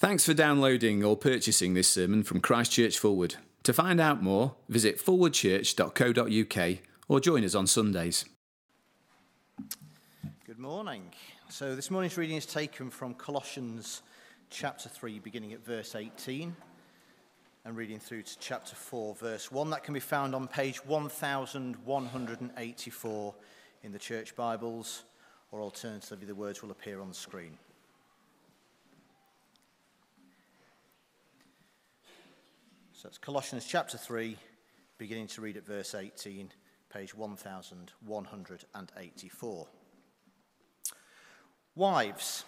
[0.00, 3.34] Thanks for downloading or purchasing this sermon from Christchurch Forward.
[3.64, 6.78] To find out more, visit forwardchurch.co.uk
[7.08, 8.24] or join us on Sundays.
[10.46, 11.02] Good morning.
[11.48, 14.02] So, this morning's reading is taken from Colossians
[14.50, 16.54] chapter 3, beginning at verse 18,
[17.64, 19.68] and reading through to chapter 4, verse 1.
[19.70, 23.34] That can be found on page 1184
[23.82, 25.02] in the church Bibles,
[25.50, 27.58] or alternatively, the words will appear on the screen.
[32.98, 34.36] So it's Colossians chapter 3,
[34.98, 36.50] beginning to read at verse 18,
[36.92, 39.66] page 1184.
[41.76, 42.44] Wives,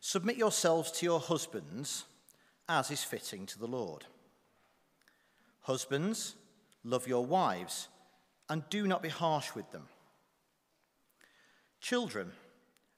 [0.00, 2.06] submit yourselves to your husbands
[2.70, 4.06] as is fitting to the Lord.
[5.60, 6.36] Husbands,
[6.82, 7.88] love your wives
[8.48, 9.88] and do not be harsh with them.
[11.82, 12.32] Children,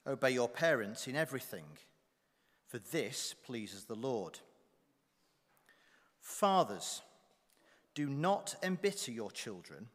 [0.06, 1.64] obey your parents in everything,
[2.68, 4.38] for this pleases the Lord.
[6.32, 7.02] Fathers,
[7.94, 9.88] do not embitter your children,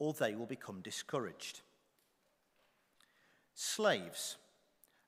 [0.00, 1.60] or they will become discouraged.
[3.54, 4.36] Slaves,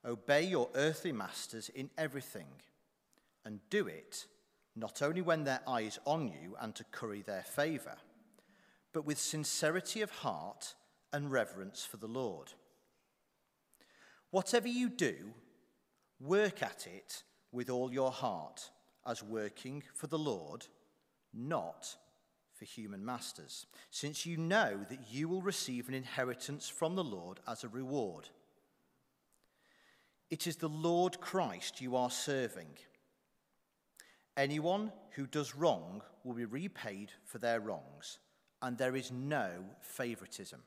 [0.05, 2.47] obey your earthly masters in everything,
[3.45, 4.27] and do it
[4.77, 7.97] not only when their eye is on you and to curry their favour,
[8.93, 10.77] but with sincerity of heart
[11.13, 12.53] and reverence for the Lord.
[14.31, 15.35] Whatever you do,
[16.21, 18.71] work at it with all your heart
[19.07, 20.67] as working for the Lord,
[21.33, 21.97] not
[22.55, 27.41] for human masters, since you know that you will receive an inheritance from the Lord
[27.49, 28.29] as a reward.
[30.31, 32.69] It is the Lord Christ you are serving.
[34.37, 38.19] Anyone who does wrong will be repaid for their wrongs,
[38.63, 40.63] and there is no favoritism.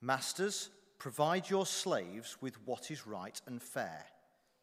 [0.00, 4.04] Masters, provide your slaves with what is right and fair,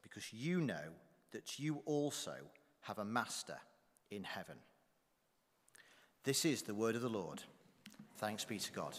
[0.01, 0.93] because you know
[1.33, 2.35] that you also
[2.81, 3.57] have a master
[4.09, 4.55] in heaven.
[6.23, 7.43] This is the word of the Lord.
[8.17, 8.95] Thanks be to God.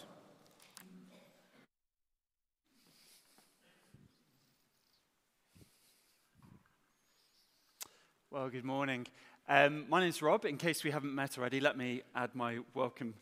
[8.30, 9.06] Well, good morning.
[9.48, 10.44] Um, my name's Rob.
[10.44, 13.14] In case we haven't met already, let me add my welcome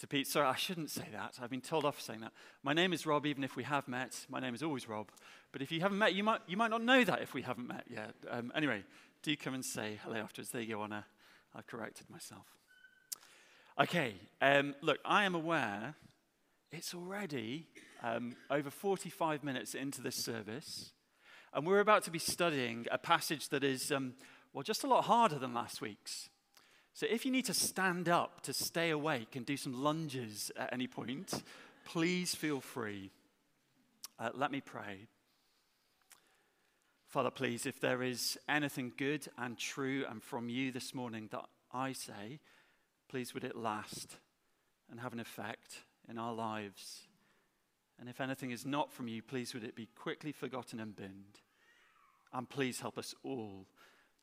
[0.00, 0.26] to Pete.
[0.26, 1.38] Sorry, I shouldn't say that.
[1.42, 2.32] I've been told off for saying that.
[2.62, 4.24] My name is Rob, even if we have met.
[4.30, 5.10] My name is always Rob.
[5.52, 7.68] But if you haven't met, you might, you might not know that if we haven't
[7.68, 8.14] met yet.
[8.30, 8.82] Um, anyway,
[9.22, 10.50] do come and say hello afterwards.
[10.50, 11.04] There you go, Anna.
[11.54, 12.46] I've corrected myself.
[13.78, 15.94] Okay, um, look, I am aware
[16.72, 17.66] it's already
[18.02, 20.92] um, over 45 minutes into this service,
[21.52, 24.14] and we're about to be studying a passage that is, um,
[24.54, 26.29] well, just a lot harder than last week's.
[27.00, 30.70] So if you need to stand up to stay awake and do some lunges at
[30.70, 31.32] any point,
[31.86, 33.10] please feel free.
[34.18, 35.06] Uh, let me pray.
[37.08, 41.46] Father, please, if there is anything good and true and from you this morning that
[41.72, 42.38] I say,
[43.08, 44.18] please would it last
[44.90, 47.04] and have an effect in our lives.
[47.98, 51.40] And if anything is not from you, please would it be quickly forgotten and binned.
[52.34, 53.64] And please help us all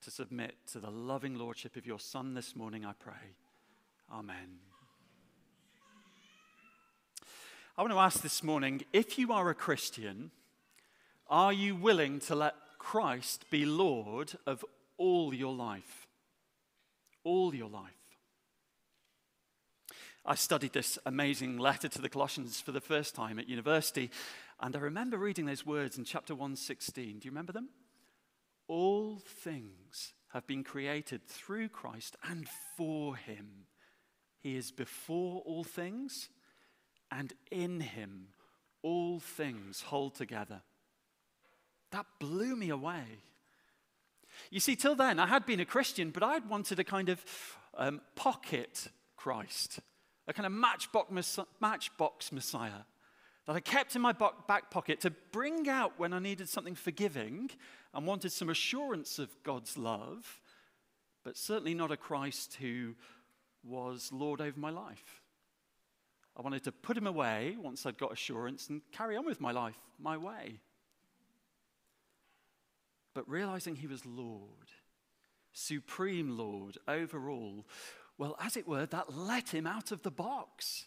[0.03, 3.35] to submit to the loving lordship of your Son this morning, I pray.
[4.11, 4.59] Amen.
[7.77, 10.31] I want to ask this morning if you are a Christian,
[11.29, 14.63] are you willing to let Christ be Lord of
[14.97, 16.07] all your life.
[17.23, 17.91] All your life.
[20.25, 24.09] I studied this amazing letter to the Colossians for the first time at university,
[24.59, 27.19] and I remember reading those words in chapter 116.
[27.19, 27.69] Do you remember them?
[28.67, 33.65] All things have been created through Christ and for him.
[34.39, 36.29] He is before all things,
[37.11, 38.27] and in him
[38.81, 40.61] all things hold together.
[41.91, 43.03] That blew me away.
[44.51, 47.23] You see, till then, I had been a Christian, but I'd wanted a kind of
[47.75, 49.79] um, pocket Christ,
[50.27, 52.83] a kind of matchbox, matchbox Messiah
[53.47, 57.49] that I kept in my back pocket to bring out when I needed something forgiving
[57.93, 60.41] and wanted some assurance of God's love,
[61.23, 62.95] but certainly not a Christ who
[63.63, 65.21] was Lord over my life.
[66.37, 69.51] I wanted to put him away once I'd got assurance and carry on with my
[69.51, 70.59] life my way
[73.17, 74.69] but realizing he was Lord,
[75.51, 77.65] supreme Lord over all,
[78.19, 80.85] well, as it were, that let him out of the box.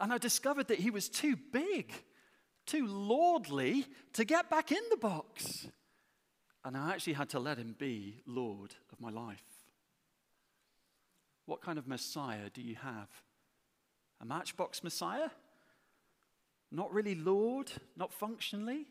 [0.00, 1.92] And I discovered that he was too big,
[2.66, 5.66] too lordly to get back in the box.
[6.64, 9.42] And I actually had to let him be Lord of my life.
[11.46, 13.08] What kind of Messiah do you have?
[14.20, 15.30] A matchbox Messiah?
[16.70, 18.86] Not really Lord, not functionally,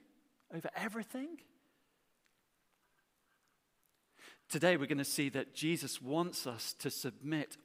[0.53, 1.27] over everything?
[4.49, 7.57] Today, we're going to see that Jesus wants us to submit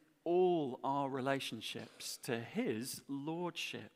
[0.63, 3.91] all our relationships to his lordship.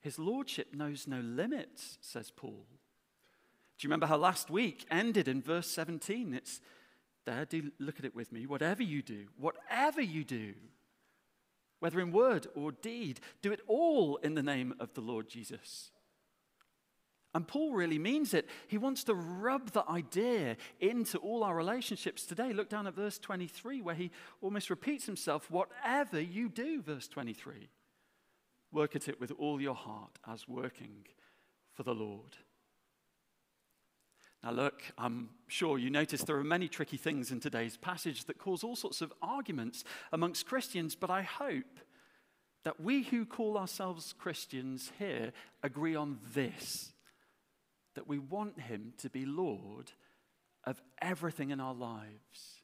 [0.00, 2.66] His lordship knows no limits, says Paul.
[3.78, 6.34] Do you remember how last week ended in verse 17?
[6.34, 6.60] It's
[7.24, 8.46] there, do look at it with me.
[8.46, 10.54] Whatever you do, whatever you do,
[11.80, 15.90] whether in word or deed, do it all in the name of the Lord Jesus.
[17.36, 18.48] And Paul really means it.
[18.66, 22.54] He wants to rub the idea into all our relationships today.
[22.54, 24.10] Look down at verse 23, where he
[24.40, 27.68] almost repeats himself whatever you do, verse 23.
[28.72, 31.04] Work at it with all your heart as working
[31.74, 32.38] for the Lord.
[34.42, 38.38] Now, look, I'm sure you notice there are many tricky things in today's passage that
[38.38, 41.80] cause all sorts of arguments amongst Christians, but I hope
[42.64, 46.94] that we who call ourselves Christians here agree on this
[47.96, 49.90] that we want Him to be Lord
[50.64, 52.62] of everything in our lives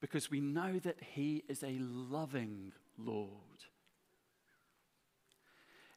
[0.00, 3.30] because we know that He is a loving Lord.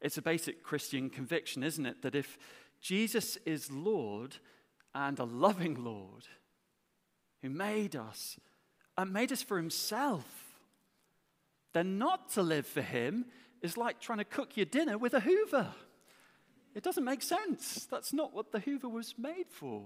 [0.01, 2.01] It's a basic Christian conviction, isn't it?
[2.01, 2.37] That if
[2.81, 4.37] Jesus is Lord
[4.95, 6.27] and a loving Lord
[7.41, 8.39] who made us
[8.97, 10.25] and made us for Himself,
[11.73, 13.25] then not to live for Him
[13.61, 15.67] is like trying to cook your dinner with a hoover.
[16.79, 17.89] It doesn't make sense.
[17.91, 19.83] That's not what the Hoover was made for.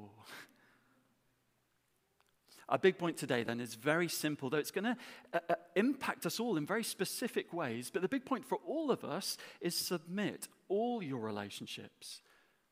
[2.69, 4.97] Our big point today, then, is very simple, though it's going to
[5.33, 7.89] uh, uh, impact us all in very specific ways.
[7.91, 12.21] But the big point for all of us is submit all your relationships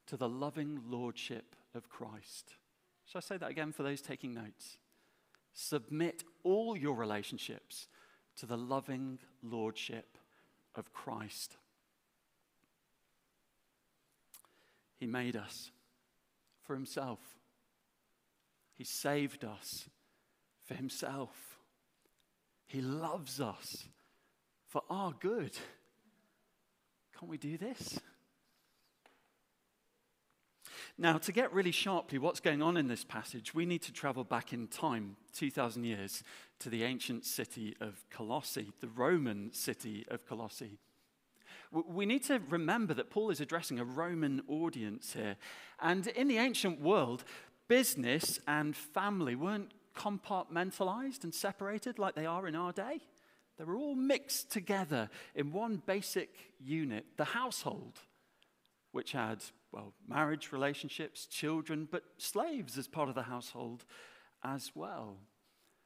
[0.06, 2.54] to the loving lordship of Christ.
[3.08, 4.78] Shall I say that again for those taking notes?
[5.56, 7.88] Submit all your relationships
[8.36, 10.20] to the loving lordship
[10.76, 11.58] of Christ.
[15.02, 15.72] He made us
[16.62, 17.18] for Himself.
[18.78, 19.90] He saved us
[20.64, 21.58] for Himself.
[22.68, 23.88] He loves us
[24.68, 25.58] for our good.
[27.18, 28.00] Can't we do this?
[31.00, 34.24] Now, to get really sharply what's going on in this passage, we need to travel
[34.24, 36.24] back in time, 2,000 years,
[36.60, 40.78] to the ancient city of Colossae, the Roman city of Colossae.
[41.72, 45.38] We need to remember that Paul is addressing a Roman audience here.
[45.80, 47.24] And in the ancient world,
[47.68, 53.00] business and family weren't compartmentalized and separated like they are in our day.
[53.58, 58.00] They were all mixed together in one basic unit, the household,
[58.92, 63.86] which had, well, marriage relationships, children, but slaves as part of the household
[64.44, 65.18] as well.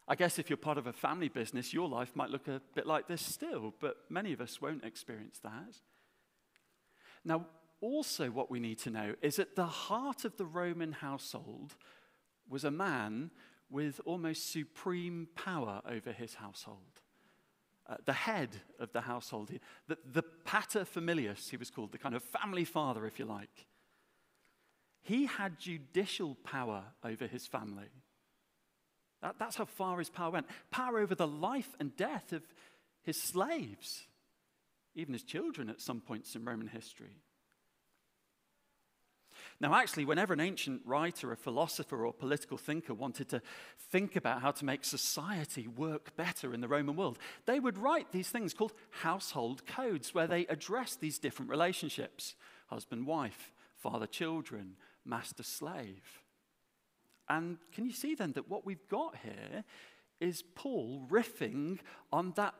[0.07, 2.85] I guess if you're part of a family business, your life might look a bit
[2.85, 5.77] like this still, but many of us won't experience that.
[7.23, 7.47] Now,
[7.81, 11.75] also, what we need to know is that the heart of the Roman household
[12.47, 13.31] was a man
[13.69, 17.01] with almost supreme power over his household.
[17.87, 18.49] Uh, the head
[18.79, 19.51] of the household,
[19.87, 23.67] the, the pater familias, he was called, the kind of family father, if you like.
[25.01, 27.89] He had judicial power over his family.
[29.25, 30.45] That, that's how far his power went.
[30.69, 32.43] Power over the life and death of
[33.01, 34.03] his slaves,
[34.93, 37.23] even his children at some points in Roman history.
[39.59, 43.41] Now, actually, whenever an ancient writer, a philosopher, or political thinker wanted to
[43.89, 48.11] think about how to make society work better in the Roman world, they would write
[48.11, 52.35] these things called household codes where they address these different relationships
[52.67, 56.24] husband wife, father children, master slave.
[57.29, 59.63] And can you see then that what we've got here
[60.19, 61.79] is Paul riffing
[62.11, 62.53] on that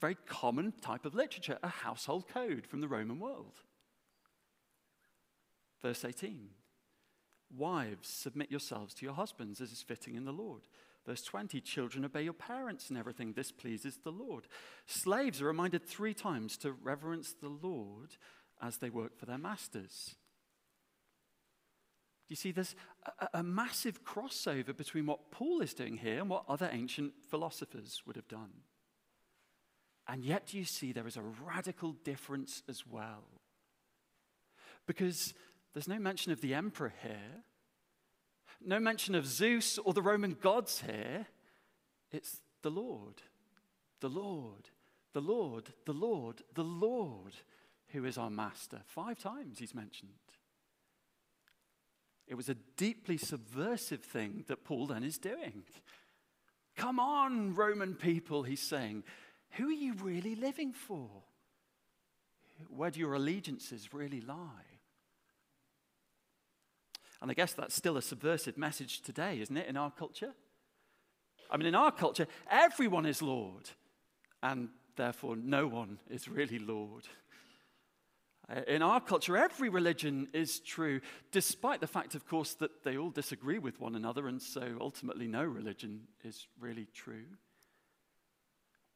[0.00, 3.60] very common type of literature, a household code from the Roman world?
[5.82, 6.48] Verse 18
[7.56, 10.62] Wives, submit yourselves to your husbands as is fitting in the Lord.
[11.04, 13.32] Verse 20 Children, obey your parents in everything.
[13.32, 14.46] This pleases the Lord.
[14.86, 18.16] Slaves are reminded three times to reverence the Lord
[18.62, 20.14] as they work for their masters
[22.30, 22.76] you see there's
[23.20, 28.02] a, a, massive crossover between what Paul is doing here and what other ancient philosophers
[28.06, 28.52] would have done?
[30.06, 33.24] And yet, do you see there is a radical difference as well?
[34.86, 35.34] Because
[35.74, 37.44] there's no mention of the emperor here,
[38.64, 41.26] no mention of Zeus or the Roman gods here.
[42.12, 43.22] It's the Lord,
[44.00, 44.70] the Lord,
[45.14, 47.34] the Lord, the Lord, the Lord
[47.88, 48.80] who is our master.
[48.86, 50.12] Five times he's mentioned.
[52.30, 55.64] It was a deeply subversive thing that Paul then is doing.
[56.76, 59.02] Come on, Roman people, he's saying.
[59.56, 61.10] Who are you really living for?
[62.68, 64.36] Where do your allegiances really lie?
[67.20, 70.32] And I guess that's still a subversive message today, isn't it, in our culture?
[71.50, 73.68] I mean, in our culture, everyone is Lord,
[74.40, 77.08] and therefore no one is really Lord.
[78.50, 82.96] Uh, in our culture, every religion is true, despite the fact, of course, that they
[82.96, 87.26] all disagree with one another, and so ultimately no religion is really true.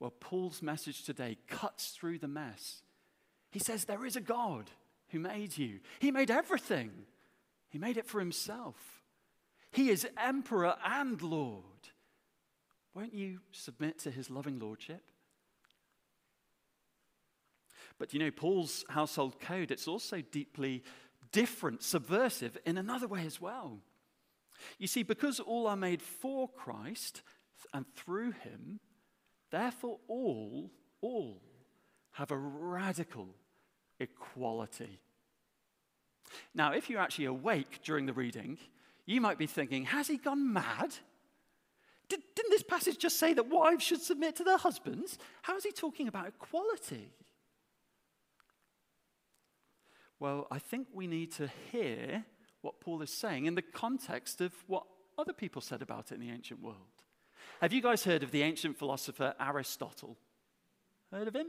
[0.00, 2.82] Well, Paul's message today cuts through the mess.
[3.52, 4.70] He says, There is a God
[5.11, 6.90] who made you, He made everything,
[7.68, 8.76] He made it for Himself.
[9.70, 11.64] He is emperor and Lord.
[12.94, 15.02] Won't you submit to his loving lordship?
[17.98, 20.82] But you know, Paul's household code, it's also deeply
[21.32, 23.78] different, subversive in another way as well.
[24.78, 27.22] You see, because all are made for Christ
[27.72, 28.80] and through him,
[29.50, 30.70] therefore all,
[31.00, 31.40] all
[32.12, 33.28] have a radical
[33.98, 35.00] equality.
[36.54, 38.58] Now, if you're actually awake during the reading,
[39.06, 40.94] you might be thinking, has he gone mad?
[42.08, 45.18] Did, not this passage just say that wives should submit to their husbands?
[45.42, 47.10] How is he talking about equality?
[50.21, 52.25] Well, I think we need to hear
[52.62, 54.85] what Paul is saying in the context of what
[55.18, 56.76] other people said about it in the ancient world.
[57.61, 60.16] Have you guys heard of the ancient philosopher Aristotle?
[61.12, 61.49] Heard of him?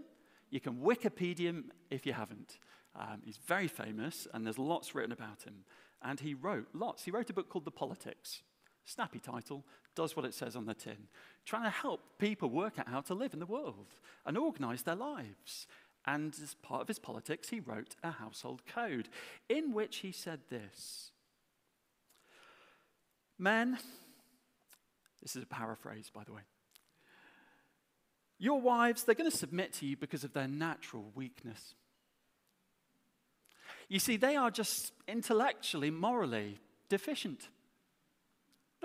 [0.49, 2.59] You can Wikipedia him if you haven't.
[2.95, 5.65] Um, he's very famous, and there's lots written about him.
[6.01, 7.03] And he wrote lots.
[7.03, 8.41] He wrote a book called The Politics.
[8.85, 11.07] Snappy title, does what it says on the tin.
[11.45, 13.87] Trying to help people work out how to live in the world
[14.25, 15.65] and organize their lives.
[16.07, 19.09] And as part of his politics, he wrote a household code
[19.49, 21.11] in which he said this
[23.37, 23.77] Men,
[25.21, 26.41] this is a paraphrase, by the way.
[28.37, 31.73] Your wives, they're going to submit to you because of their natural weakness.
[33.87, 36.59] You see, they are just intellectually, morally
[36.89, 37.47] deficient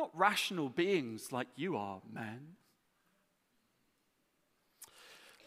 [0.00, 2.40] not rational beings like you are, man.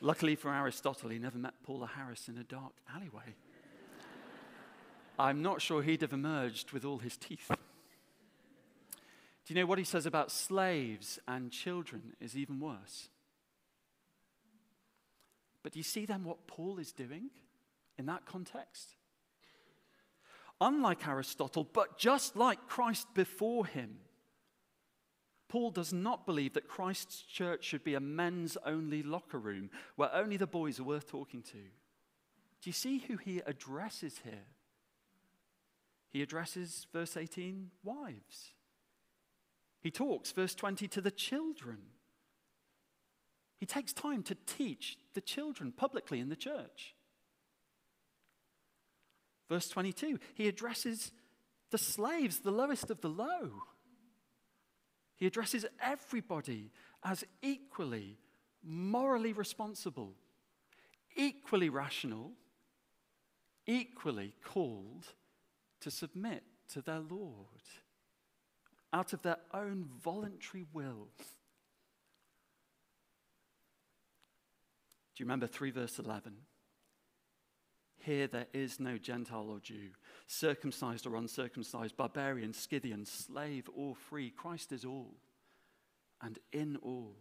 [0.04, 3.36] Luckily for Aristotle, he never met Paula Harris in a dark alleyway.
[5.18, 7.48] I'm not sure he'd have emerged with all his teeth.
[7.48, 13.08] Do you know what he says about slaves and children is even worse?
[15.64, 17.30] But do you see then what Paul is doing
[17.98, 18.98] in that context?
[20.60, 24.00] Unlike Aristotle, but just like Christ before him,
[25.54, 30.12] Paul does not believe that Christ's church should be a men's only locker room where
[30.12, 31.60] only the boys are worth talking to.
[31.60, 34.48] Do you see who he addresses here?
[36.10, 38.54] He addresses, verse 18, wives.
[39.80, 41.78] He talks, verse 20, to the children.
[43.60, 46.96] He takes time to teach the children publicly in the church.
[49.48, 51.12] Verse 22, he addresses
[51.70, 53.52] the slaves, the lowest of the low.
[55.24, 56.70] He addresses everybody
[57.02, 58.18] as equally
[58.62, 60.16] morally responsible,
[61.16, 62.34] equally rational,
[63.66, 65.06] equally called
[65.80, 67.64] to submit to their Lord
[68.92, 71.08] out of their own voluntary will.
[75.16, 76.34] Do you remember 3 verse 11?
[78.04, 79.92] Here there is no Gentile or Jew,
[80.28, 84.30] circumcised or uncircumcised, barbarian, Scythian, slave or free.
[84.30, 85.16] Christ is all
[86.22, 87.16] and in all.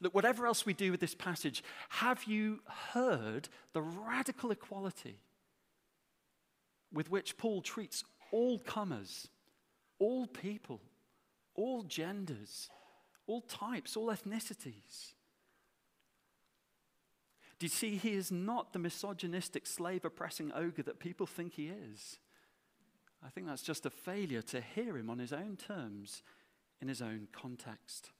[0.00, 2.60] Look, whatever else we do with this passage, have you
[2.92, 5.20] heard the radical equality
[6.92, 9.28] with which Paul treats all comers,
[9.98, 10.82] all people,
[11.54, 12.68] all genders,
[13.26, 15.14] all types, all ethnicities?
[17.58, 21.68] Do you see, he is not the misogynistic, slave oppressing ogre that people think he
[21.68, 22.18] is.
[23.24, 26.22] I think that's just a failure to hear him on his own terms,
[26.80, 28.10] in his own context.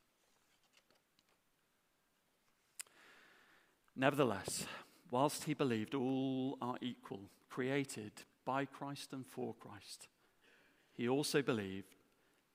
[3.97, 4.67] Nevertheless,
[5.11, 8.13] whilst he believed all are equal, created
[8.45, 10.09] by Christ and for Christ,
[10.95, 11.95] he also believed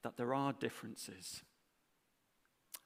[0.01, 1.43] that there are differences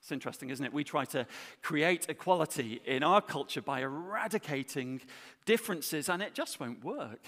[0.04, 0.74] it's interesting, isn't it?
[0.74, 1.26] We try to
[1.62, 5.00] create equality in our culture by eradicating
[5.46, 7.22] differences, and it just won't work.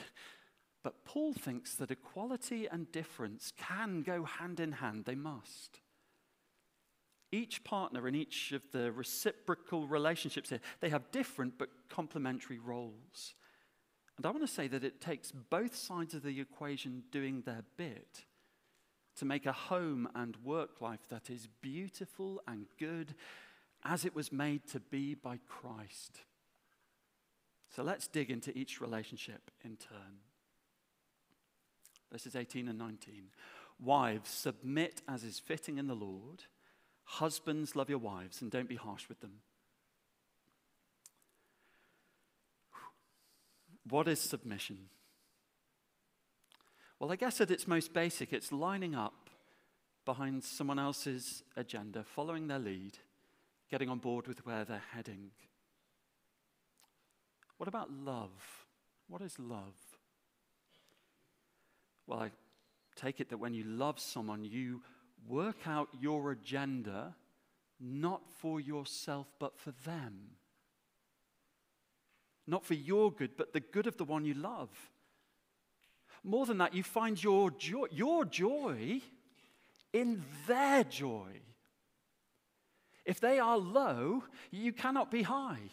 [0.83, 5.79] But Paul thinks that equality and difference can go hand in hand, they must.
[7.31, 13.35] Each partner in each of the reciprocal relationships here, they have different but complementary roles.
[14.17, 17.63] And I want to say that it takes both sides of the equation doing their
[17.77, 18.25] bit
[19.17, 23.15] to make a home and work life that is beautiful and good
[23.83, 26.19] as it was made to be by Christ.
[27.75, 30.19] So let's dig into each relationship in turn.
[32.11, 33.29] verses 18 and 19.
[33.79, 36.43] Wives, submit as is fitting in the Lord.
[37.03, 39.41] Husbands, love your wives and don't be harsh with them.
[43.87, 44.89] What is submission?
[47.05, 49.29] Well, I guess at its most basic, it's lining up
[50.05, 52.97] behind someone else's agenda, following their lead,
[53.69, 55.29] getting on board with where they're heading.
[57.57, 58.65] What about love?
[59.07, 59.75] What is love?
[62.07, 62.31] Well, I
[62.95, 64.81] take it that when you love someone, you
[65.27, 67.13] work out your agenda
[67.79, 70.31] not for yourself, but for them.
[72.47, 74.71] Not for your good, but the good of the one you love.
[76.25, 79.01] More than that, you find your joy, your joy
[79.93, 81.29] in their joy.
[83.05, 85.69] If they are low, you cannot be high.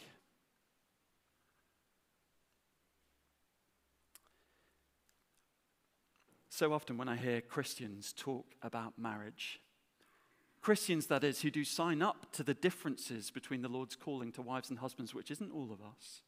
[6.50, 9.58] So often, when I hear Christians talk about marriage,
[10.60, 14.42] Christians, that is, who do sign up to the differences between the Lord's calling to
[14.42, 16.20] wives and husbands, which isn't all of us,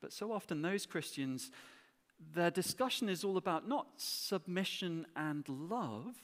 [0.00, 1.50] but so often those Christians,
[2.34, 6.16] their discussion is all about not submission and love,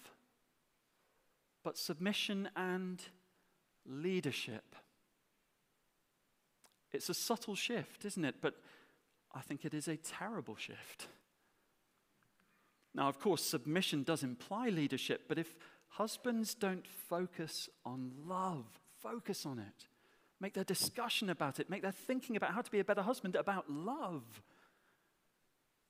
[1.65, 3.03] but submission and
[3.87, 4.77] leadership.
[6.93, 8.37] It's a subtle shift, isn't it?
[8.41, 8.55] But
[9.35, 11.09] I think it is a terrible shift.
[12.95, 15.55] Now, of course, submission does imply leadership, but if
[15.89, 18.65] husbands don't focus on love,
[19.03, 19.89] focus on it,
[20.41, 23.37] make their discussion about it, make their thinking about how to be a better husband
[23.37, 24.23] about love,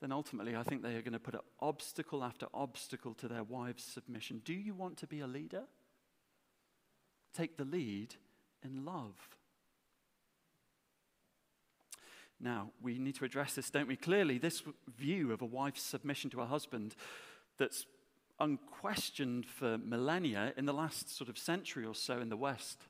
[0.01, 3.43] then ultimately I think they are going to put up obstacle after obstacle to their
[3.43, 4.43] wives' submission.
[4.45, 5.65] Do you want to be a leader?
[7.35, 8.15] Take the lead
[8.63, 9.15] in love.
[12.39, 13.97] Now, we need to address this, don't we?
[13.97, 14.63] Clearly, this
[14.95, 16.95] view of a wife's submission to her husband
[17.59, 17.87] that's
[18.39, 22.83] unquestioned for millennia in the last sort of century or so in the West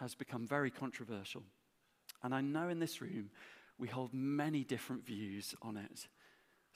[0.00, 1.42] has become very controversial.
[2.22, 3.30] And I know in this room
[3.78, 6.08] we hold many different views on it.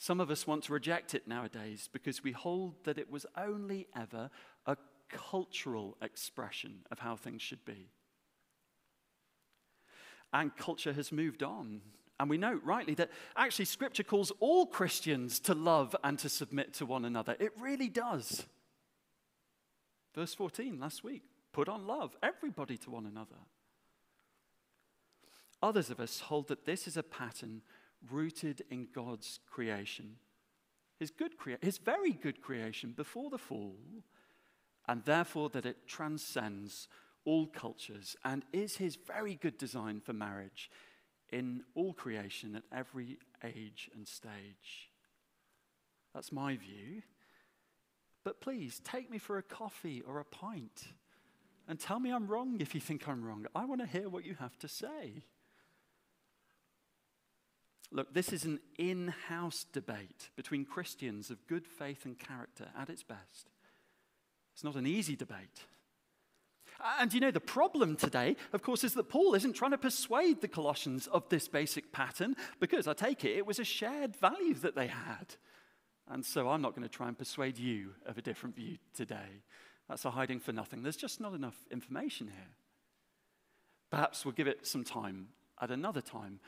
[0.03, 3.87] Some of us want to reject it nowadays because we hold that it was only
[3.95, 4.31] ever
[4.67, 4.77] a
[5.09, 7.87] cultural expression of how things should be.
[10.33, 11.83] And culture has moved on.
[12.19, 16.75] And we know rightly that actually Scripture calls all Christians to love and to submit
[16.75, 17.37] to one another.
[17.39, 18.45] It really does.
[20.17, 23.39] Verse 14 last week put on love, everybody to one another.
[25.63, 27.63] Others of us hold that this is a pattern
[28.11, 30.17] rooted in God's creation,
[30.99, 33.77] his, good crea- his very good creation before the fall,
[34.89, 36.89] and therefore that it transcends
[37.25, 40.71] all cultures and is his very good design for marriage
[41.31, 44.91] in all creation at every age and stage.
[46.15, 47.03] That's my view.
[48.25, 50.85] But please take me for a coffee or a pint
[51.67, 53.47] and tell me I'm wrong if you think I'm wrong.
[53.55, 55.25] I want to hear what you have to say.
[57.93, 62.89] Look, this is an in house debate between Christians of good faith and character at
[62.89, 63.51] its best.
[64.55, 65.67] It's not an easy debate.
[66.99, 70.41] And you know, the problem today, of course, is that Paul isn't trying to persuade
[70.41, 74.55] the Colossians of this basic pattern because I take it it was a shared value
[74.55, 75.35] that they had.
[76.09, 79.43] And so I'm not going to try and persuade you of a different view today.
[79.89, 80.83] That's a hiding for nothing.
[80.83, 82.51] There's just not enough information here.
[83.91, 85.29] Perhaps we'll give it some time
[85.61, 86.41] at another time,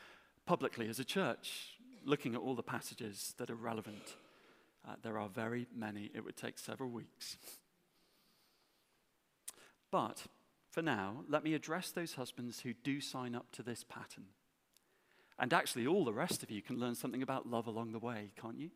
[0.45, 4.15] publicly as a church, looking at all the passages that are relevant.
[4.87, 6.11] Uh, there are very many.
[6.13, 7.37] It would take several weeks.
[9.91, 10.23] But
[10.69, 14.25] for now, let me address those husbands who do sign up to this pattern.
[15.39, 18.31] And actually, all the rest of you can learn something about love along the way,
[18.39, 18.69] can't you?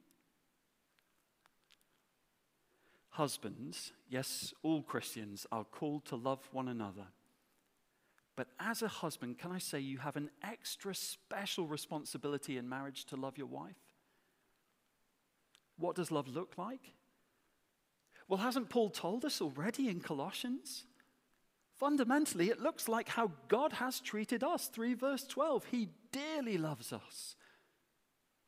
[3.12, 7.08] Husbands, yes, all Christians are called to love one another.
[8.39, 13.04] But as a husband, can I say you have an extra special responsibility in marriage
[13.08, 13.75] to love your wife?
[15.78, 16.93] What does love look like?
[18.30, 20.86] Well, hasn't Paul told us already in Colossians?
[21.78, 24.67] Fundamentally, it looks like how God has treated us.
[24.67, 25.65] 3 verse 12.
[25.65, 27.36] He dearly loves us.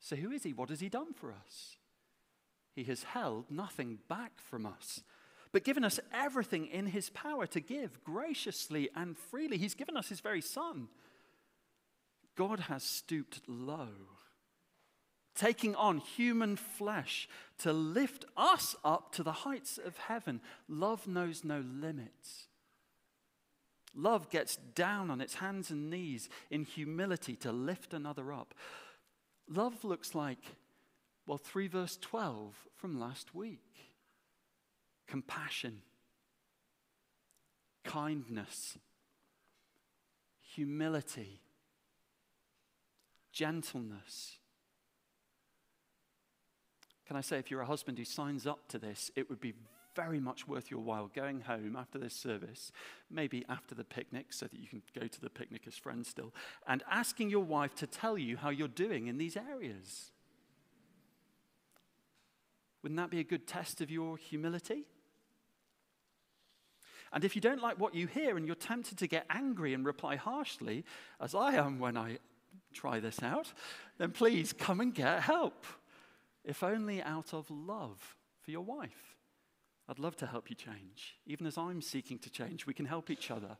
[0.00, 0.54] So, who is He?
[0.54, 1.76] What has He done for us?
[2.74, 5.02] He has held nothing back from us,
[5.52, 9.58] but given us everything in His power to give graciously and freely.
[9.58, 10.88] He's given us His very Son.
[12.34, 13.88] God has stooped low,
[15.34, 20.40] taking on human flesh to lift us up to the heights of heaven.
[20.68, 22.46] Love knows no limits.
[23.94, 28.54] Love gets down on its hands and knees in humility to lift another up.
[29.48, 30.38] Love looks like
[31.26, 33.91] Well, 3 verse 12 from last week
[35.12, 35.82] compassion,
[37.84, 38.78] kindness,
[40.40, 41.42] humility,
[43.30, 44.38] gentleness.
[47.06, 49.52] Can I say, if you're a husband who signs up to this, it would be
[49.94, 52.72] very much worth your while going home after this service,
[53.10, 56.32] maybe after the picnic, so that you can go to the picnic as friends still,
[56.66, 60.10] and asking your wife to tell you how you're doing in these areas.
[62.82, 64.86] Wouldn't that be a good test of your humility?
[67.12, 69.84] And if you don't like what you hear and you're tempted to get angry and
[69.84, 70.84] reply harshly,
[71.20, 72.18] as I am when I
[72.72, 73.52] try this out,
[73.98, 75.66] then please come and get help,
[76.44, 79.16] if only out of love for your wife.
[79.88, 81.16] I'd love to help you change.
[81.26, 83.56] Even as I'm seeking to change, we can help each other.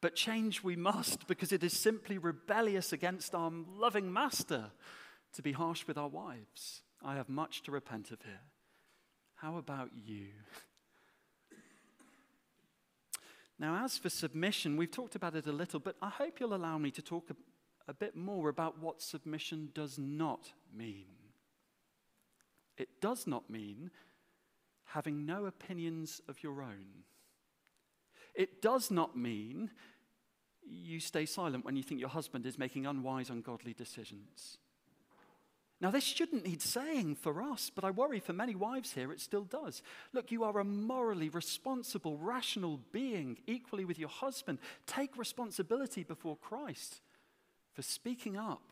[0.00, 4.66] But change we must because it is simply rebellious against our loving master
[5.34, 6.82] to be harsh with our wives.
[7.02, 8.40] I have much to repent of here.
[9.36, 10.28] How about you?
[13.58, 16.76] Now, as for submission, we've talked about it a little, but I hope you'll allow
[16.78, 17.36] me to talk a,
[17.88, 21.06] a bit more about what submission does not mean.
[22.76, 23.90] It does not mean
[24.86, 27.04] having no opinions of your own.
[28.34, 29.70] It does not mean
[30.66, 34.58] you stay silent when you think your husband is making unwise, ungodly decisions.
[35.80, 39.20] Now, this shouldn't need saying for us, but I worry for many wives here it
[39.20, 39.82] still does.
[40.12, 44.60] Look, you are a morally responsible, rational being, equally with your husband.
[44.86, 47.00] Take responsibility before Christ
[47.72, 48.62] for speaking up.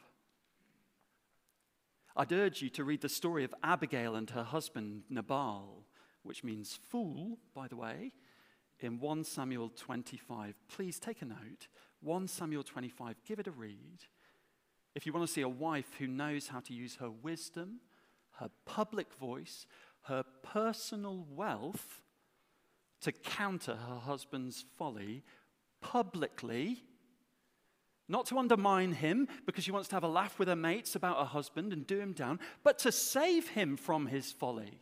[2.17, 5.85] I'd urge you to read the story of Abigail and her husband, Nabal,
[6.23, 8.13] which means fool, by the way,
[8.81, 10.55] in 1 Samuel 25.
[10.69, 11.69] Please take a note.
[12.01, 14.05] 1 Samuel 25, give it a read.
[14.95, 17.81] If you want to see a wife who knows how to use her wisdom,
[18.39, 19.67] her public voice,
[20.03, 22.03] her personal wealth
[23.01, 25.23] to counter her husband's folly
[25.81, 26.83] publicly,
[28.09, 31.19] not to undermine him because she wants to have a laugh with her mates about
[31.19, 34.81] her husband and do him down, but to save him from his folly.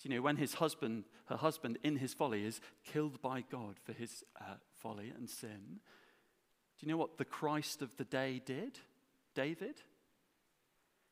[0.00, 3.76] Do you know, when his husband, her husband in his folly is killed by God
[3.82, 5.80] for his uh, folly and sin,
[6.78, 8.78] do you know what the Christ of the day did?
[9.34, 9.82] David?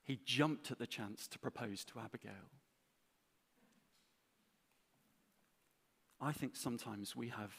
[0.05, 2.51] He jumped at the chance to propose to Abigail.
[6.21, 7.53] I think sometimes we have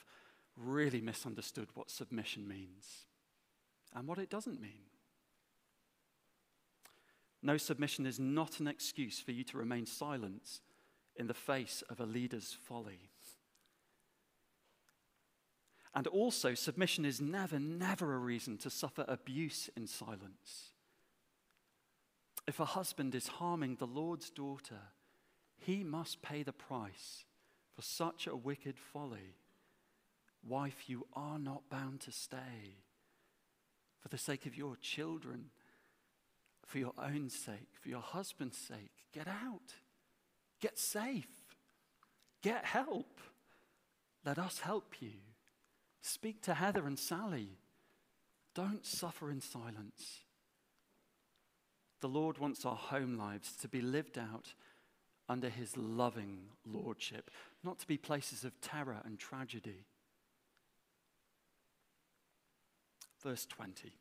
[0.55, 3.05] really misunderstood what submission means
[3.93, 4.87] and what it doesn't mean.
[7.43, 10.61] No submission is not an excuse for you to remain silent
[11.15, 13.11] in the face of a leader's folly.
[15.97, 20.73] And also, submission is never, never a reason to suffer abuse in silence.
[22.47, 24.79] If a husband is harming the Lord's daughter,
[25.57, 27.25] he must pay the price
[27.75, 29.37] for such a wicked folly.
[30.47, 32.77] Wife, you are not bound to stay.
[33.99, 35.45] For the sake of your children,
[36.67, 39.73] for your own sake, for your husband's sake, get out.
[40.61, 41.55] Get safe.
[42.43, 43.19] Get help.
[44.23, 45.13] Let us help you.
[46.01, 47.57] Speak to Heather and Sally.
[48.55, 50.21] Don't suffer in silence.
[52.01, 54.53] The Lord wants our home lives to be lived out
[55.29, 57.29] under his loving lordship,
[57.63, 59.85] not to be places of terror and tragedy.
[63.21, 63.93] Verse 20.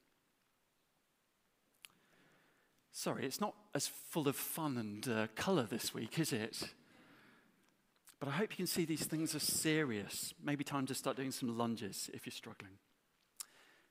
[2.92, 6.70] Sorry, it's not as full of fun and uh, colour this week, is it?
[8.18, 10.32] But I hope you can see these things are serious.
[10.42, 12.78] Maybe time to start doing some lunges if you're struggling.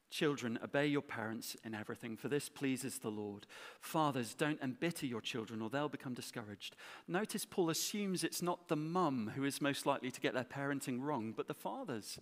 [0.10, 3.46] Children, obey your parents in everything, for this pleases the Lord.
[3.82, 6.76] Fathers, don't embitter your children, or they'll become discouraged.
[7.08, 11.02] Notice Paul assumes it's not the mum who is most likely to get their parenting
[11.02, 12.18] wrong, but the fathers.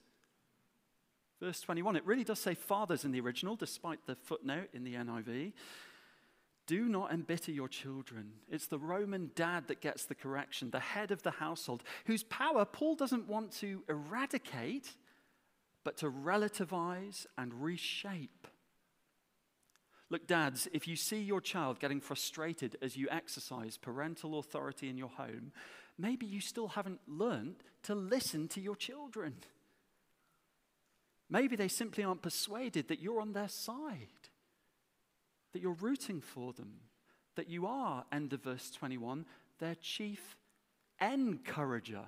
[1.40, 4.96] Verse 21, it really does say fathers in the original, despite the footnote in the
[4.96, 5.54] NIV.
[6.66, 8.32] Do not embitter your children.
[8.50, 12.64] It's the Roman dad that gets the correction, the head of the household, whose power
[12.64, 14.94] Paul doesn't want to eradicate,
[15.84, 18.48] but to relativize and reshape.
[20.10, 24.98] Look, dads, if you see your child getting frustrated as you exercise parental authority in
[24.98, 25.52] your home,
[25.98, 29.36] maybe you still haven't learned to listen to your children.
[31.30, 34.30] Maybe they simply aren't persuaded that you're on their side
[35.54, 36.74] that you're rooting for them,
[37.36, 39.26] that you are, end of verse 21,
[39.60, 40.36] their chief
[41.00, 42.06] encourager.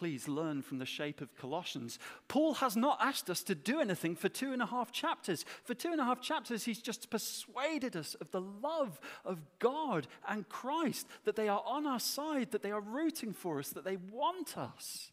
[0.00, 1.98] please learn from the shape of Colossians.
[2.26, 5.44] Paul has not asked us to do anything for two and a half chapters.
[5.64, 10.06] For two and a half chapters, he's just persuaded us of the love of God
[10.26, 13.84] and Christ, that they are on our side, that they are rooting for us, that
[13.84, 15.12] they want us.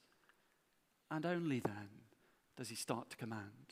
[1.11, 1.89] And only then
[2.55, 3.66] does he start to command.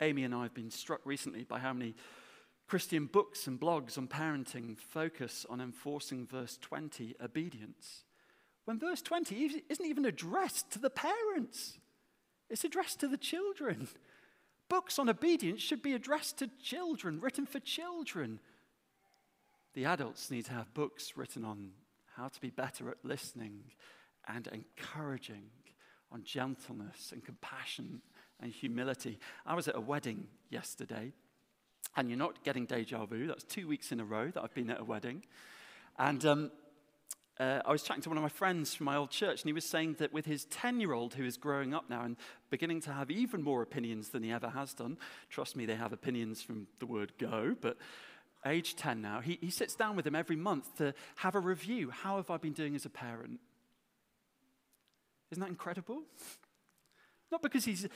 [0.00, 1.94] Amy and I have been struck recently by how many
[2.66, 8.04] Christian books and blogs on parenting focus on enforcing verse 20, obedience,
[8.66, 11.78] when verse 20 isn't even addressed to the parents,
[12.50, 13.88] it's addressed to the children.
[14.68, 18.40] Books on obedience should be addressed to children, written for children.
[19.72, 21.70] The adults need to have books written on
[22.16, 23.62] how to be better at listening
[24.26, 25.44] and encouraging,
[26.12, 28.02] on gentleness and compassion
[28.40, 29.18] and humility.
[29.46, 31.12] I was at a wedding yesterday
[31.96, 33.26] and you're not getting deja vu.
[33.26, 35.24] That's two weeks in a row that I've been at a wedding.
[35.98, 36.50] And um,
[37.40, 39.52] uh, I was chatting to one of my friends from my old church, and he
[39.52, 42.16] was saying that with his 10 year old who is growing up now and
[42.50, 44.96] beginning to have even more opinions than he ever has done,
[45.30, 47.76] trust me, they have opinions from the word go, but
[48.46, 51.90] age 10 now, he, he sits down with him every month to have a review.
[51.90, 53.40] How have I been doing as a parent?
[55.30, 56.02] Isn't that incredible?
[57.30, 57.88] Not because he's uh,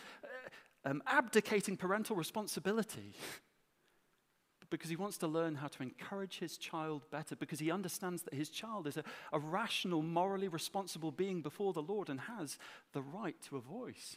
[0.85, 3.15] um, abdicating parental responsibility
[4.61, 8.23] but because he wants to learn how to encourage his child better, because he understands
[8.23, 12.59] that his child is a, a rational, morally responsible being before the Lord and has
[12.93, 14.17] the right to a voice.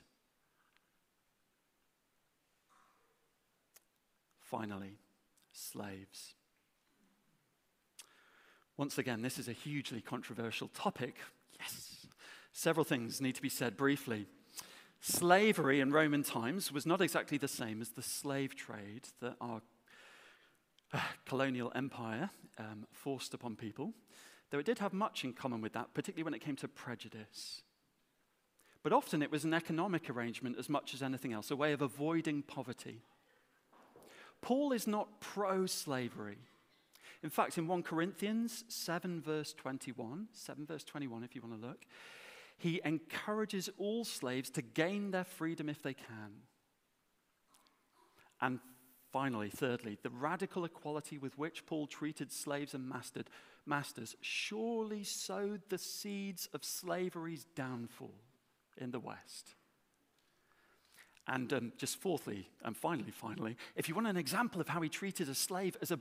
[4.40, 5.00] Finally,
[5.52, 6.36] slaves.
[8.78, 11.16] Once again, this is a hugely controversial topic.
[11.60, 12.08] Yes.
[12.52, 14.28] Several things need to be said briefly.
[15.02, 19.62] Slavery in Roman times was not exactly the same as the slave trade that our
[21.26, 23.94] colonial empire um, forced upon people,
[24.50, 27.62] though it did have much in common with that, particularly when it came to prejudice.
[28.84, 31.82] But often it was an economic arrangement as much as anything else, a way of
[31.82, 33.02] avoiding poverty.
[34.42, 36.38] Paul is not pro slavery.
[37.24, 41.68] In fact, in 1 Corinthians 7, verse 21, 7 verse 21, if you want to
[41.68, 41.86] look,
[42.58, 46.32] he encourages all slaves to gain their freedom if they can.
[48.42, 48.60] And
[49.16, 53.30] Finally, thirdly, the radical equality with which Paul treated slaves and mastered,
[53.66, 58.14] masters surely sowed the seeds of slavery's downfall
[58.76, 59.56] in the West.
[61.30, 64.90] And um, just fourthly, and finally, finally, if you want an example of how he
[64.90, 66.00] treated a slave as a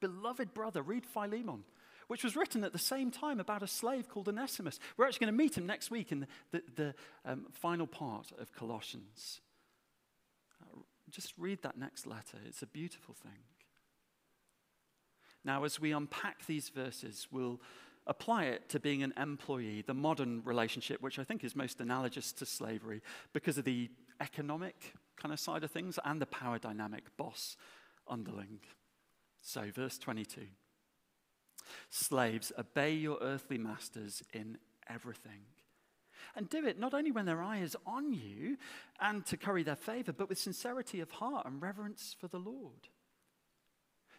[0.00, 1.64] beloved brother, read Philemon,
[2.10, 4.80] which was written at the same time about a slave called Onesimus.
[4.96, 6.94] We're actually going to meet him next week in the, the, the
[7.24, 9.40] um, final part of Colossians.
[11.08, 12.38] Just read that next letter.
[12.48, 13.44] It's a beautiful thing.
[15.44, 17.60] Now, as we unpack these verses, we'll
[18.08, 22.32] apply it to being an employee, the modern relationship, which I think is most analogous
[22.32, 23.88] to slavery because of the
[24.20, 27.56] economic kind of side of things and the power dynamic, boss,
[28.08, 28.58] underling.
[29.42, 30.48] So, verse 22
[31.90, 35.42] Slaves, obey your earthly masters in everything
[36.36, 38.56] and do it not only when their eye is on you
[39.00, 42.88] and to curry their favor, but with sincerity of heart and reverence for the Lord.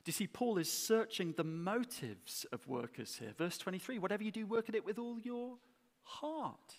[0.04, 3.34] Do you see, Paul is searching the motives of workers here.
[3.38, 5.58] Verse 23 whatever you do, work at it with all your
[6.04, 6.76] heart.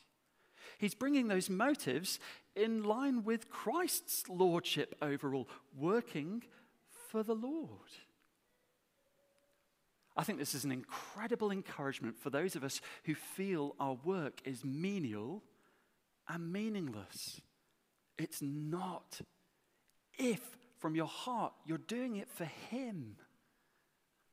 [0.78, 2.18] He's bringing those motives
[2.56, 6.42] in line with Christ's lordship overall, working
[7.08, 7.90] for the Lord.
[10.22, 14.40] I think this is an incredible encouragement for those of us who feel our work
[14.44, 15.42] is menial
[16.28, 17.40] and meaningless.
[18.18, 19.20] It's not.
[20.16, 20.40] If
[20.78, 23.16] from your heart you're doing it for Him,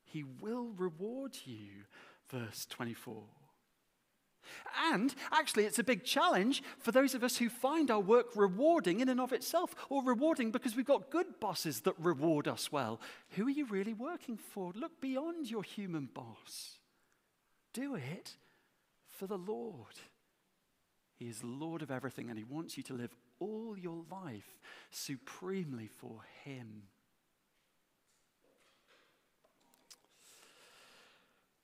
[0.03, 1.85] He will reward you.
[2.29, 3.23] Verse 24.
[4.91, 8.99] And actually, it's a big challenge for those of us who find our work rewarding
[8.99, 12.99] in and of itself, or rewarding because we've got good bosses that reward us well.
[13.31, 14.71] Who are you really working for?
[14.75, 16.79] Look beyond your human boss.
[17.73, 18.35] Do it
[19.07, 19.95] for the Lord.
[21.17, 25.87] He is Lord of everything, and He wants you to live all your life supremely
[25.87, 26.83] for Him.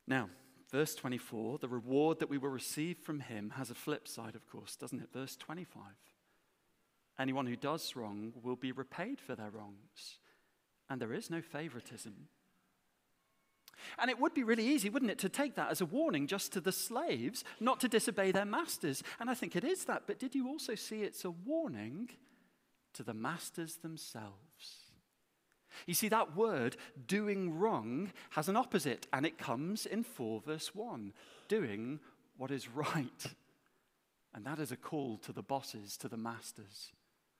[0.07, 0.29] Now,
[0.71, 4.49] Verse 24, the reward that we will receive from him has a flip side, of
[4.49, 5.13] course, doesn't it?
[5.13, 5.83] Verse 25.
[7.19, 10.19] Anyone who does wrong will be repaid for their wrongs,
[10.89, 12.27] and there is no favoritism.
[13.99, 16.51] And it would be really easy, wouldn't it, to take that as a warning just
[16.53, 19.03] to the slaves not to disobey their masters.
[19.19, 20.03] And I think it is that.
[20.07, 22.09] But did you also see it's a warning
[22.93, 24.84] to the masters themselves?
[25.85, 30.73] You see, that word, doing wrong, has an opposite, and it comes in 4 verse
[30.73, 31.13] 1
[31.47, 31.99] doing
[32.37, 33.25] what is right.
[34.33, 36.91] And that is a call to the bosses, to the masters,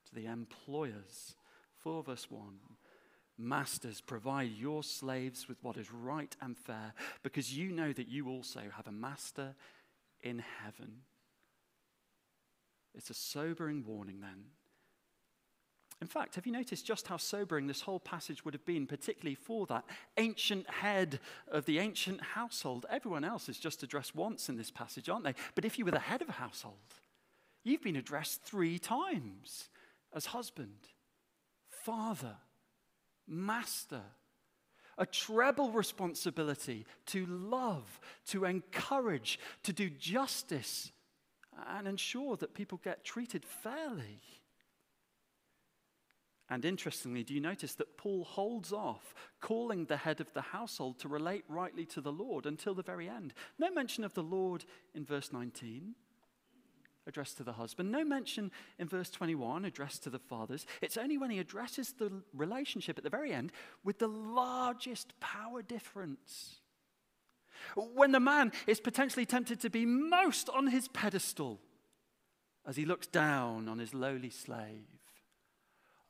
[0.08, 1.36] to the employers.
[1.80, 2.60] 4 verse 1.
[3.38, 8.30] Masters, provide your slaves with what is right and fair, because you know that you
[8.30, 9.56] also have a master
[10.22, 11.02] in heaven.
[12.96, 14.46] It's a sobering warning then.
[16.06, 19.34] In fact, have you noticed just how sobering this whole passage would have been, particularly
[19.34, 19.86] for that
[20.18, 22.86] ancient head of the ancient household?
[22.92, 25.34] Everyone else is just addressed once in this passage, aren't they?
[25.56, 26.76] But if you were the head of a household,
[27.64, 29.70] you've been addressed three times
[30.14, 30.78] as husband,
[31.72, 32.36] father,
[33.28, 34.04] master.
[35.00, 40.92] A treble responsibility to love, to encourage, to do justice,
[41.68, 44.22] and ensure that people get treated fairly.
[46.50, 51.00] And interestingly, do you notice that Paul holds off calling the head of the household
[51.00, 53.34] to relate rightly to the Lord until the very end?
[53.58, 55.96] No mention of the Lord in verse 19,
[57.08, 57.92] addressed to the husband.
[57.92, 60.68] No mention in verse 21, addressed to the fathers.
[60.84, 63.52] It's only when he addresses the relationship at the very end
[63.84, 66.58] with the largest power difference.
[67.76, 71.60] When the man is potentially tempted to be most on his pedestal
[72.68, 74.86] as he looks down on his lowly slave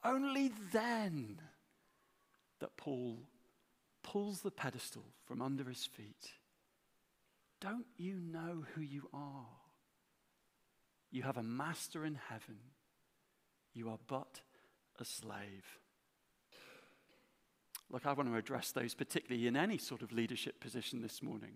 [0.06, 1.42] only then
[2.60, 3.18] that Paul
[4.04, 6.32] pulls the pedestal from under his feet.
[7.60, 9.48] Don't you know who you are?
[11.12, 12.58] You have a master in heaven.
[13.74, 14.42] You are but
[15.00, 15.80] a slave.
[17.90, 21.56] Look, I want to address those, particularly in any sort of leadership position this morning.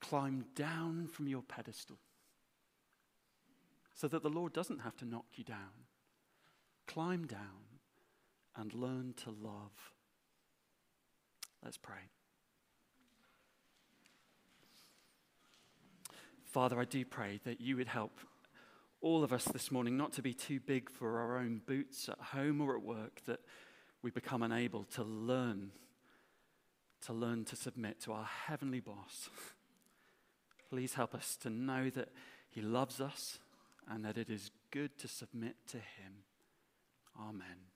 [0.00, 1.98] Climb down from your pedestal
[3.94, 5.86] so that the Lord doesn't have to knock you down
[6.86, 7.80] climb down
[8.56, 9.92] and learn to love.
[11.62, 12.10] Let's pray.
[16.44, 18.20] Father, I do pray that you would help
[19.00, 22.18] all of us this morning not to be too big for our own boots at
[22.18, 23.40] home or at work, that
[24.02, 25.72] we become unable to learn,
[27.02, 29.28] to learn to submit to our heavenly boss.
[30.70, 32.10] Please help us to know that
[32.48, 33.40] he loves us
[33.88, 36.22] and that it is good to submit to him.
[37.18, 37.73] Amen.